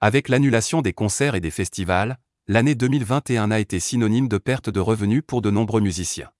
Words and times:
Avec 0.00 0.28
l'annulation 0.28 0.82
des 0.82 0.92
concerts 0.92 1.34
et 1.34 1.40
des 1.40 1.50
festivals, 1.50 2.18
l'année 2.48 2.74
2021 2.74 3.50
a 3.50 3.58
été 3.58 3.80
synonyme 3.80 4.28
de 4.28 4.36
perte 4.36 4.68
de 4.68 4.78
revenus 4.78 5.22
pour 5.26 5.40
de 5.40 5.50
nombreux 5.50 5.80
musiciens. 5.80 6.30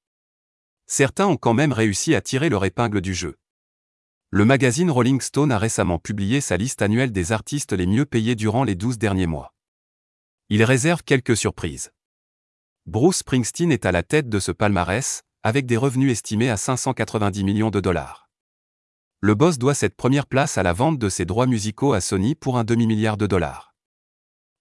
Certains 0.86 1.26
ont 1.26 1.38
quand 1.38 1.54
même 1.54 1.72
réussi 1.72 2.14
à 2.14 2.21
tirer 2.21 2.50
leur 2.50 2.66
épingle 2.66 3.00
du 3.00 3.14
jeu. 3.14 3.38
Le 4.30 4.45
magazine 4.45 4.90
Rolling 4.90 5.22
Stone 5.22 5.53
a 5.53 5.58
récemment 5.58 5.98
publié 5.98 6.42
sa 6.42 6.58
liste 6.58 6.82
annuelle 6.82 7.12
des 7.12 7.32
artistes 7.32 7.72
les 7.72 7.87
mieux 7.87 8.04
payés 8.04 8.34
durant 8.34 8.62
les 8.62 8.74
12 8.74 8.98
derniers 8.98 9.27
mois. 9.27 9.54
Il 10.51 10.63
réserve 10.63 11.03
quelques 11.03 11.37
surprises. 11.37 11.93
Bruce 12.85 13.19
Springsteen 13.19 13.73
est 13.73 13.87
à 13.87 13.91
la 13.91 14.03
tête 14.03 14.29
de 14.29 14.38
ce 14.38 14.53
palmarès, 14.53 15.23
avec 15.43 15.65
des 15.65 15.77
revenus 15.77 16.12
estimés 16.12 16.51
à 16.51 16.57
590 16.57 17.43
millions 17.43 17.70
de 17.70 17.80
dollars. 17.80 18.26
Le 19.27 19.34
boss 19.34 19.59
doit 19.59 19.74
cette 19.74 19.97
première 19.97 20.29
place 20.29 20.56
à 20.56 20.62
la 20.62 20.73
vente 20.73 21.01
de 21.01 21.09
ses 21.09 21.24
droits 21.24 21.48
musicaux 21.48 21.95
à 21.95 22.01
Sony 22.01 22.37
pour 22.37 22.59
un 22.59 22.62
demi-milliard 22.62 23.16
de 23.16 23.27
dollars. 23.27 23.74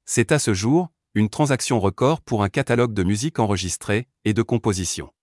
C'est 0.06 0.32
à 0.32 0.40
ce 0.40 0.56
jour, 0.56 0.90
une 1.14 1.30
transaction 1.30 1.80
record 1.80 2.20
pour 2.22 2.42
un 2.42 2.50
catalogue 2.50 2.96
de 2.96 3.04
musique 3.04 3.38
enregistrée 3.38 4.08
et 4.24 4.34
de 4.34 4.42
composition. 4.42 5.14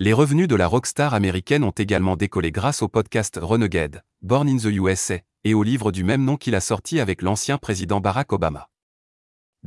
Les 0.00 0.12
revenus 0.12 0.48
de 0.48 0.56
la 0.56 0.66
rockstar 0.66 1.14
américaine 1.14 1.62
ont 1.62 1.70
également 1.70 2.16
décollé 2.16 2.50
grâce 2.50 2.82
au 2.82 2.88
podcast 2.88 3.38
Renegade, 3.40 4.02
Born 4.22 4.48
in 4.48 4.56
the 4.56 4.74
USA, 4.74 5.20
et 5.44 5.54
au 5.54 5.62
livre 5.62 5.92
du 5.92 6.02
même 6.02 6.24
nom 6.24 6.36
qu'il 6.36 6.56
a 6.56 6.60
sorti 6.60 6.98
avec 6.98 7.22
l'ancien 7.22 7.58
président 7.58 8.00
Barack 8.00 8.32
Obama. 8.32 8.70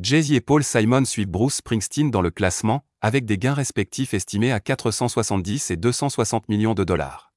Jay-Z 0.02 0.34
et 0.34 0.42
Paul 0.42 0.66
Simon 0.66 1.06
suivent 1.06 1.30
Bruce 1.30 1.56
Springsteen 1.56 2.12
dans 2.12 2.22
le 2.22 2.30
classement, 2.30 2.84
avec 3.00 3.24
des 3.24 3.38
gains 3.38 3.54
respectifs 3.54 4.14
estimés 4.14 4.52
à 4.52 4.60
470 4.60 5.72
et 5.72 5.78
260 5.78 6.50
millions 6.50 6.74
de 6.74 6.84
dollars. 6.84 7.31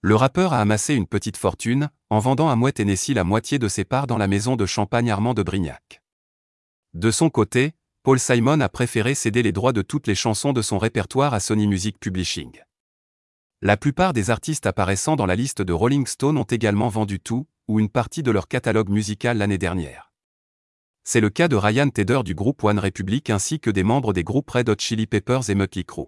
Le 0.00 0.14
rappeur 0.14 0.52
a 0.52 0.60
amassé 0.60 0.94
une 0.94 1.08
petite 1.08 1.36
fortune, 1.36 1.90
en 2.08 2.20
vendant 2.20 2.48
à 2.48 2.54
Moet 2.54 2.72
Tennessee 2.72 3.14
la 3.14 3.24
moitié 3.24 3.58
de 3.58 3.66
ses 3.66 3.84
parts 3.84 4.06
dans 4.06 4.16
la 4.16 4.28
maison 4.28 4.54
de 4.54 4.64
champagne 4.64 5.10
Armand 5.10 5.34
de 5.34 5.42
Brignac. 5.42 6.02
De 6.94 7.10
son 7.10 7.30
côté, 7.30 7.72
Paul 8.04 8.20
Simon 8.20 8.60
a 8.60 8.68
préféré 8.68 9.16
céder 9.16 9.42
les 9.42 9.50
droits 9.50 9.72
de 9.72 9.82
toutes 9.82 10.06
les 10.06 10.14
chansons 10.14 10.52
de 10.52 10.62
son 10.62 10.78
répertoire 10.78 11.34
à 11.34 11.40
Sony 11.40 11.66
Music 11.66 11.98
Publishing. 11.98 12.60
La 13.60 13.76
plupart 13.76 14.12
des 14.12 14.30
artistes 14.30 14.66
apparaissant 14.66 15.16
dans 15.16 15.26
la 15.26 15.34
liste 15.34 15.62
de 15.62 15.72
Rolling 15.72 16.06
Stone 16.06 16.38
ont 16.38 16.44
également 16.44 16.88
vendu 16.88 17.18
tout, 17.18 17.48
ou 17.66 17.80
une 17.80 17.88
partie 17.88 18.22
de 18.22 18.30
leur 18.30 18.46
catalogue 18.46 18.90
musical 18.90 19.38
l'année 19.38 19.58
dernière. 19.58 20.12
C'est 21.02 21.20
le 21.20 21.28
cas 21.28 21.48
de 21.48 21.56
Ryan 21.56 21.88
Tedder 21.88 22.20
du 22.24 22.36
groupe 22.36 22.62
One 22.62 22.78
Republic 22.78 23.30
ainsi 23.30 23.58
que 23.58 23.70
des 23.70 23.82
membres 23.82 24.12
des 24.12 24.22
groupes 24.22 24.50
Red 24.50 24.68
Hot 24.68 24.76
Chili 24.78 25.08
Peppers 25.08 25.50
et 25.50 25.56
Mötley 25.56 25.82
Crüe. 25.82 26.06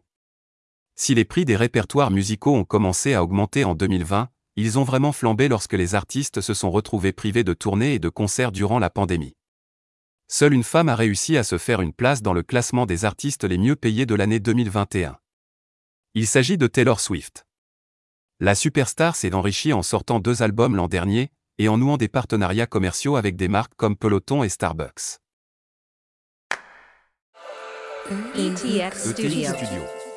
Si 1.03 1.15
les 1.15 1.25
prix 1.25 1.47
des 1.47 1.57
répertoires 1.57 2.11
musicaux 2.11 2.55
ont 2.55 2.67
commencé 2.67 3.15
à 3.15 3.23
augmenter 3.23 3.65
en 3.65 3.75
2020, 3.75 4.29
ils 4.57 4.79
ont 4.79 4.85
vraiment 4.85 5.13
flambé 5.13 5.49
lorsque 5.49 5.73
les 5.73 5.95
artistes 5.95 6.43
se 6.43 6.53
sont 6.53 6.71
retrouvés 6.71 7.15
privés 7.15 7.43
de 7.43 7.55
tournées 7.55 7.95
et 7.95 7.99
de 7.99 8.11
concerts 8.11 8.53
durant 8.53 8.79
la 8.79 8.91
pandémie. 8.91 9.35
Seule 10.29 10.53
une 10.53 10.63
femme 10.63 10.91
a 10.91 10.95
réussi 10.95 11.39
à 11.39 11.43
se 11.43 11.57
faire 11.57 11.81
une 11.81 11.95
place 11.95 12.21
dans 12.21 12.35
le 12.35 12.43
classement 12.43 12.85
des 12.85 13.07
artistes 13.07 13.45
les 13.45 13.57
mieux 13.57 13.77
payés 13.77 14.05
de 14.05 14.15
l'année 14.15 14.41
2021. 14.41 15.17
Il 16.13 16.27
s'agit 16.27 16.59
de 16.59 16.67
Taylor 16.67 17.01
Swift. 17.01 17.47
La 18.39 18.55
superstar 18.55 19.17
s'est 19.17 19.33
enrichie 19.33 19.73
en 19.73 19.83
sortant 19.83 20.21
deux 20.21 20.43
albums 20.43 20.77
l'an 20.77 20.87
dernier, 20.87 21.33
et 21.57 21.69
en 21.69 21.79
nouant 21.79 21.97
des 21.97 22.09
partenariats 22.09 22.67
commerciaux 22.67 23.17
avec 23.17 23.37
des 23.37 23.49
marques 23.49 23.73
comme 23.79 23.97
Peloton 23.97 24.43
et 24.43 24.51
Starbucks. 24.51 25.17
ETX 28.37 29.15